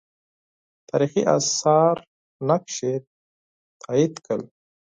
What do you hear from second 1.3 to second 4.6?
آثار نقش یې تایید کړ.